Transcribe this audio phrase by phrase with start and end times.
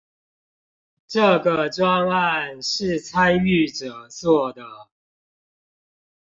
[1.05, 4.63] 這個專案是參與者做的